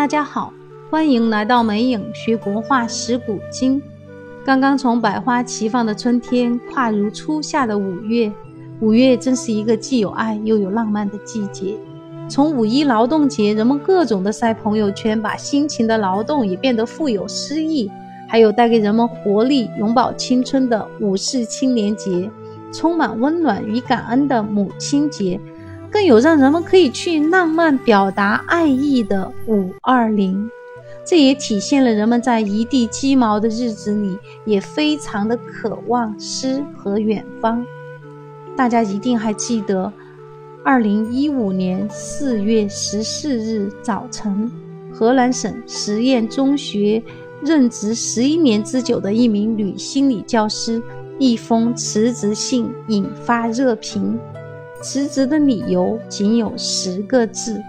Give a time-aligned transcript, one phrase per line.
[0.00, 0.50] 大家好，
[0.88, 3.82] 欢迎来到美影学国画识古今。
[4.46, 8.32] 刚刚从百花齐放的春天跨入初夏的五月，
[8.80, 11.76] 五月真是一个既有爱又有浪漫的季节。
[12.30, 17.90] 从五一劳动节，人们各种的晒朋友圈，把辛勤的劳动也变得富有诗意；
[18.26, 22.30] 还有带给人们活力、永葆青春的五四青年节，
[22.72, 25.38] 充满温暖与感恩的母亲节。
[25.90, 30.48] 更有让人们可以去浪漫表达爱意的五二零，
[31.04, 37.66] 这也体现了人们在一地鸡毛的日子里，也非常的渴望诗和远方。
[38.56, 39.92] 大家一定还记得，
[40.64, 44.50] 二零一五年四月十四日早晨，
[44.92, 47.02] 河南省实验中学
[47.42, 50.80] 任职十一年之久的一名女心理教师，
[51.18, 54.16] 一封辞职信引发热评。
[54.82, 57.62] 辞职的理由仅有十个字：“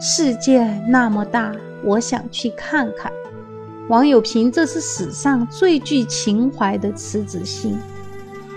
[0.00, 3.10] 世界那么大，我想去看看。”
[3.88, 7.76] 网友评这是史上最具情怀的辞职信。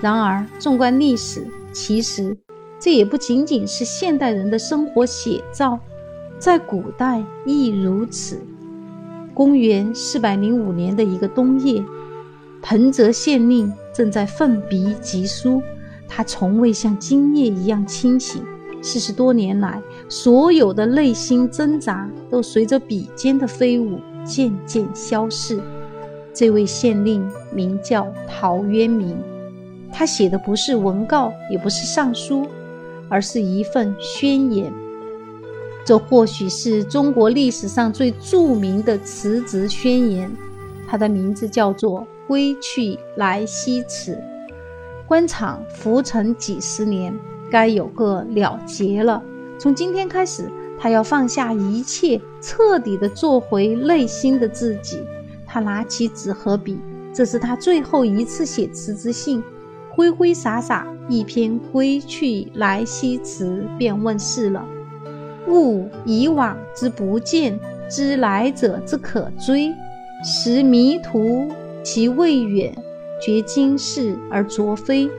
[0.02, 2.38] 然而，纵观历史，其实
[2.80, 5.80] 这也不仅仅是现代人的生活写照，
[6.38, 8.40] 在古代亦如此。
[9.34, 11.84] 公元四百零五年的一个冬夜，
[12.62, 15.62] 彭泽县令正在奋笔疾书。
[16.08, 18.44] 他从未像今夜一样清醒。
[18.82, 25.60] 四十多年来，所有的内心挣扎都随着笔尖的飞舞渐渐消逝。
[26.34, 29.18] 这位县令名叫陶渊明，
[29.92, 32.46] 他写的不是文告，也不是上书，
[33.10, 34.72] 而是一份宣言。
[35.84, 40.32] 这或许是中国历史上最著名的辞职宣言。
[40.88, 44.14] 它的名字叫做《归去来兮辞》。
[45.08, 47.18] 官场浮沉几十年，
[47.50, 49.24] 该有个了结了。
[49.58, 55.02] 从今天开始，他要放下一切，彻底的做回内心的自己。
[55.46, 56.78] 他拿起纸和笔，
[57.14, 59.42] 这是他最后一次写辞职信。
[59.90, 63.46] 挥挥洒洒，一篇《归去来兮辞》
[63.78, 64.64] 便问世了。
[65.48, 67.58] 悟以往之不见，
[67.90, 69.73] 知来者之可追。
[70.23, 71.48] 识迷途
[71.82, 72.76] 其未远。
[73.20, 75.10] 绝今世而卓非，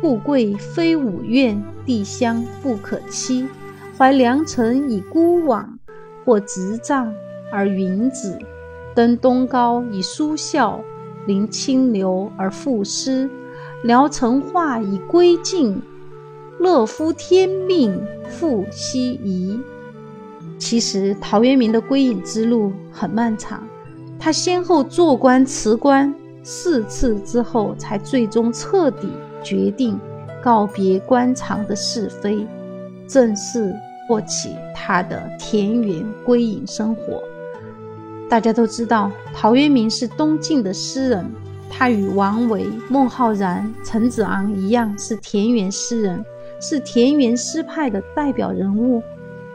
[0.00, 3.46] 富贵非吾愿，地乡不可欺。
[3.96, 5.78] 怀良辰以孤往，
[6.24, 7.12] 或执杖
[7.52, 8.38] 而云止。
[8.94, 10.80] 登东皋以舒啸，
[11.26, 13.30] 临清流而赋诗。
[13.84, 15.80] 聊城画以归尽，
[16.58, 19.60] 乐夫天命复奚疑？
[20.58, 23.66] 其实，陶渊明的归隐之路很漫长，
[24.18, 26.14] 他先后做官辞官。
[26.42, 29.08] 四次之后，才最终彻底
[29.42, 29.98] 决定
[30.42, 32.46] 告别官场的是非，
[33.06, 33.74] 正式
[34.08, 37.22] 过起他的田园归隐生活。
[38.28, 41.30] 大家都知道，陶渊明是东晋的诗人，
[41.70, 46.24] 他与王维、孟浩然、陈子昂一样是田园诗人，
[46.60, 49.02] 是田园诗派的代表人物。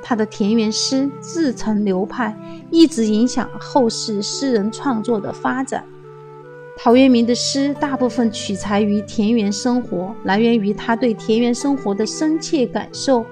[0.02, 2.34] 他的田园诗自成流派，
[2.72, 5.84] 一直影响后世诗人创作的发展。
[6.80, 13.26] 陶渊明的诗大部分取材于田园生活，来源于他对田园生活的深切感受，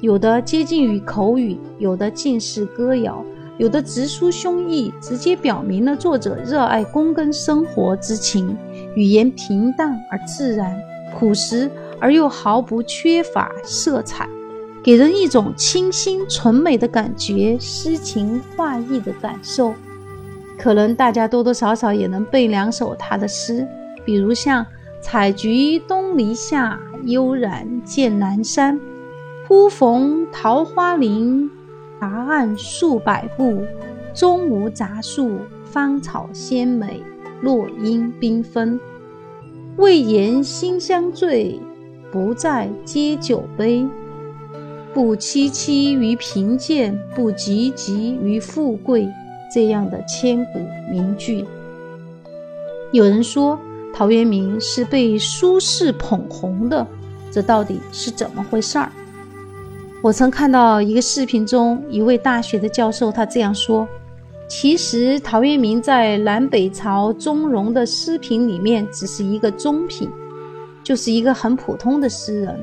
[0.00, 3.24] 有的接近于口语，有的近似歌谣，
[3.58, 8.56] 有的直抒胸臆，直接表明了作者热爱躬耕生活之情。
[8.94, 10.80] 语言平淡而自然，
[11.18, 11.68] 朴实
[11.98, 14.28] 而又毫不缺乏色彩，
[14.84, 19.74] 给人一种清新纯美的感觉，诗情画意的感受。
[20.58, 23.66] 可能大家多多少少也能背两首他的诗，
[24.04, 24.64] 比如像
[25.02, 28.80] “采菊东篱下，悠然见南山。
[29.46, 31.50] 忽逢桃花林，
[32.00, 33.62] 夹岸数百步。
[34.14, 37.02] 中无杂树，芳草鲜美，
[37.40, 38.78] 落英缤纷。
[39.76, 41.60] 未言心相醉，
[42.12, 43.84] 不在皆酒杯。
[44.94, 49.08] 不戚戚于贫贱，不汲汲于富贵。”
[49.54, 50.58] 这样的千古
[50.90, 51.44] 名句。
[52.90, 53.56] 有人说
[53.94, 56.84] 陶渊明是被苏轼捧红的，
[57.30, 58.90] 这到底是怎么回事儿？
[60.02, 63.86] 我曾看到一个视频中，一位大学的教授他这样说：
[64.48, 70.10] 其实陶渊明在南北朝钟嵘的诗品里面只是一个中品，
[70.82, 72.58] 就是一个很普通的诗人。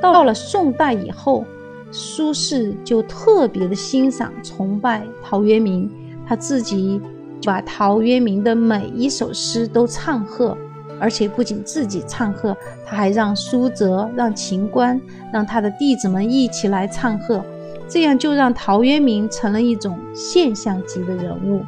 [0.00, 1.44] 到了宋代以后，
[1.92, 5.88] 苏轼就特别的欣赏崇拜陶渊明。
[6.32, 6.98] 他自己
[7.44, 10.56] 把陶渊明的每一首诗都唱和，
[10.98, 12.56] 而且不仅自己唱和，
[12.86, 14.98] 他还让苏辙、让秦观、
[15.30, 17.44] 让他的弟子们一起来唱和。
[17.86, 21.62] 这样就让陶渊明成了一种现象级的人物。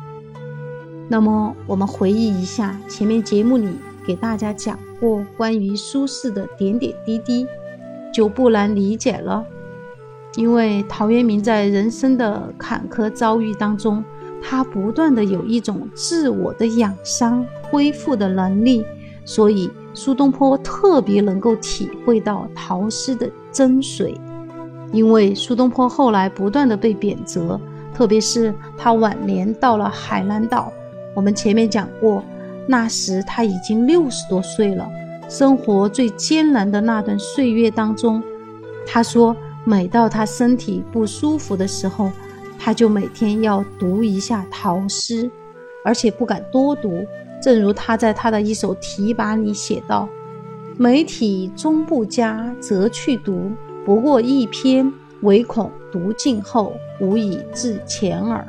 [1.08, 3.68] 那么，我们回忆一下前面节目里
[4.06, 7.46] 给大家讲过关于苏轼的点点滴滴，
[8.10, 9.44] 就不难理解了。
[10.36, 14.02] 因为陶渊明在人生的坎坷遭遇当中，
[14.46, 18.84] 他不断的有一种自我的养伤恢复的能力，
[19.24, 24.14] 所以苏东坡特别能够体会到陶诗的真髓。
[24.92, 27.58] 因为苏东坡后来不断的被贬谪，
[27.94, 30.70] 特别是他晚年到了海南岛。
[31.14, 32.22] 我们前面讲过，
[32.68, 34.86] 那时他已经六十多岁了，
[35.28, 38.22] 生活最艰难的那段岁月当中，
[38.86, 42.10] 他说，每到他身体不舒服的时候，
[42.58, 45.30] 他就每天要读一下陶诗，
[45.84, 47.06] 而且不敢多读。
[47.42, 50.08] 正如他在他的一首题跋里写道
[50.78, 53.50] ：“媒体终不佳，则去读。”
[53.84, 54.90] 不过一篇，
[55.20, 58.46] 唯恐读尽后无以至前耳。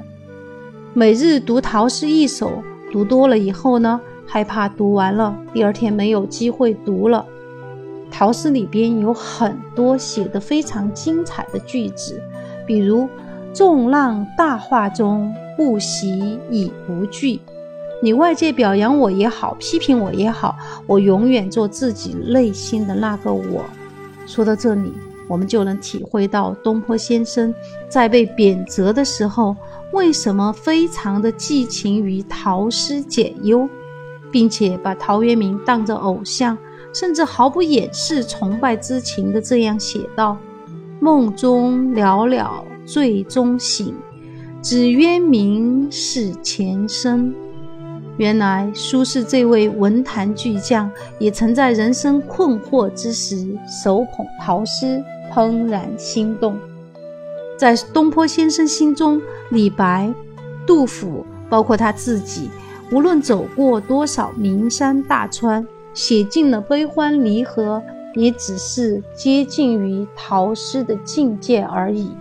[0.93, 7.25] 每日读陶诗一首，读多了以后呢，害怕读完了第二天没有机会读了。
[8.09, 12.23] 陶诗里边有很多写的非常精彩的句子，
[12.65, 13.09] 比如
[13.55, 17.39] “众浪大化中，不喜已不惧”。
[18.03, 20.55] 你外界表扬我也好，批评我也好，
[20.85, 23.63] 我永远做自己内心的那个我。
[24.27, 24.93] 说到这里。
[25.27, 27.51] 我们就能体会到东坡先生
[27.89, 29.55] 在被贬谪的时候，
[29.91, 33.67] 为什么非常的寄情于陶诗解忧，
[34.31, 36.55] 并且把陶渊明当着偶像，
[36.93, 40.37] 甚至毫不掩饰崇拜之情的这样写道
[41.01, 42.47] ：“梦中寥寥
[42.85, 43.93] 醉中醒，
[44.61, 47.33] 只渊明是前生。”
[48.17, 50.89] 原来苏轼这位文坛巨匠，
[51.19, 53.45] 也曾在人生困惑之时，
[53.83, 55.03] 手捧陶诗。
[55.33, 56.57] 怦然心动，
[57.57, 60.13] 在东坡先生心中，李白、
[60.65, 62.49] 杜甫，包括他自己，
[62.89, 67.83] 无论走过多少名山大川，写尽了悲欢离合，
[68.13, 72.11] 也只是接近于陶诗的境界而已。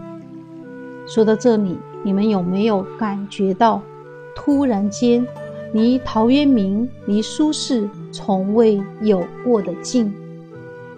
[1.15, 3.81] 说到这里，你们有没有感觉到，
[4.35, 5.25] 突然间，
[5.73, 10.13] 离陶渊明、离苏轼从未有过的近？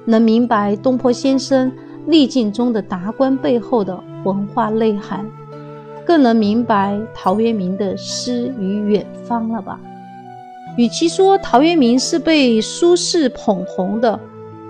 [0.06, 1.70] 能明白东坡先生。
[2.06, 5.28] 逆境中的达观背后的文化内涵，
[6.06, 9.78] 更能明白陶渊明的诗与远方了吧？
[10.78, 14.18] 与其说陶渊明是被苏轼捧红的，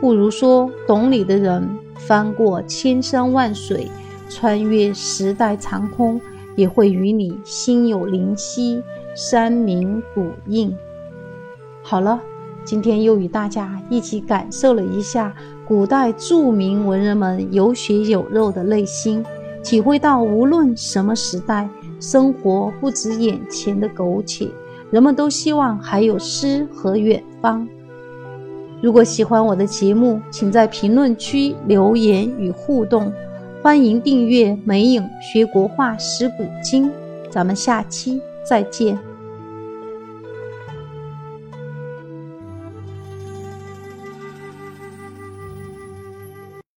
[0.00, 3.88] 不如说懂你的人翻过千山万水，
[4.28, 6.20] 穿越时代长空，
[6.54, 8.82] 也会与你心有灵犀，
[9.14, 10.74] 山明谷应。
[11.82, 12.20] 好了。
[12.64, 15.32] 今天又与大家一起感受了一下
[15.68, 19.24] 古代著名文人们有血有肉的内心，
[19.62, 21.70] 体会到无论什么时代，
[22.00, 24.48] 生活不止眼前的苟且，
[24.90, 27.68] 人们都希望还有诗和远方。
[28.82, 33.12] 如果喜欢我的节目，请在评论区留言与互动，
[33.66, 36.86] 欢迎订阅《美影学国画识古今》，
[37.32, 38.96] 咱们下期再见。